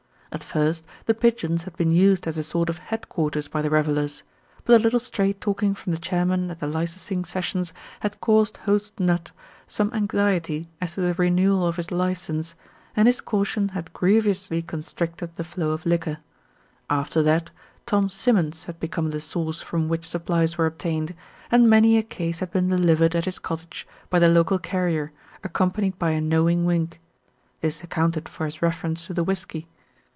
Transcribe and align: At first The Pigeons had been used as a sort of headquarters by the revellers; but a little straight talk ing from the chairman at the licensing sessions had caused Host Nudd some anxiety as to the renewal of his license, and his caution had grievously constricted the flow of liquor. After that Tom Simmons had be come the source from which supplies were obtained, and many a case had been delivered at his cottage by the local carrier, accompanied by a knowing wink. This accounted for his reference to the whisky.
At 0.33 0.45
first 0.45 0.85
The 1.07 1.13
Pigeons 1.13 1.63
had 1.63 1.75
been 1.75 1.91
used 1.91 2.25
as 2.25 2.37
a 2.37 2.43
sort 2.43 2.69
of 2.69 2.77
headquarters 2.77 3.49
by 3.49 3.61
the 3.61 3.69
revellers; 3.69 4.23
but 4.63 4.77
a 4.79 4.79
little 4.81 5.01
straight 5.01 5.41
talk 5.41 5.61
ing 5.61 5.75
from 5.75 5.91
the 5.91 5.99
chairman 5.99 6.49
at 6.49 6.61
the 6.61 6.67
licensing 6.67 7.25
sessions 7.25 7.73
had 7.99 8.21
caused 8.21 8.55
Host 8.57 8.97
Nudd 8.97 9.31
some 9.67 9.91
anxiety 9.93 10.69
as 10.79 10.93
to 10.93 11.01
the 11.01 11.13
renewal 11.15 11.67
of 11.67 11.75
his 11.75 11.91
license, 11.91 12.55
and 12.95 13.09
his 13.09 13.19
caution 13.19 13.69
had 13.69 13.91
grievously 13.91 14.61
constricted 14.61 15.35
the 15.35 15.43
flow 15.43 15.71
of 15.73 15.85
liquor. 15.85 16.19
After 16.89 17.21
that 17.23 17.51
Tom 17.85 18.07
Simmons 18.07 18.63
had 18.63 18.79
be 18.79 18.87
come 18.87 19.09
the 19.11 19.19
source 19.19 19.61
from 19.61 19.89
which 19.89 20.07
supplies 20.07 20.57
were 20.57 20.65
obtained, 20.65 21.13
and 21.51 21.69
many 21.69 21.97
a 21.97 22.03
case 22.03 22.39
had 22.39 22.51
been 22.51 22.69
delivered 22.69 23.17
at 23.17 23.25
his 23.25 23.37
cottage 23.37 23.85
by 24.09 24.17
the 24.17 24.29
local 24.29 24.59
carrier, 24.59 25.11
accompanied 25.43 25.99
by 25.99 26.11
a 26.11 26.21
knowing 26.21 26.63
wink. 26.63 27.01
This 27.59 27.83
accounted 27.83 28.29
for 28.29 28.45
his 28.45 28.61
reference 28.61 29.07
to 29.07 29.13
the 29.13 29.25
whisky. 29.25 29.67